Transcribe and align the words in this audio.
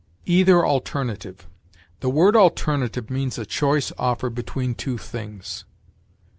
EITHER 0.25 0.65
ALTERNATIVE. 0.65 1.45
The 1.99 2.09
word 2.09 2.35
alternative 2.35 3.11
means 3.11 3.37
a 3.37 3.45
choice 3.45 3.91
offered 3.99 4.33
between 4.33 4.73
two 4.73 4.97
things. 4.97 5.63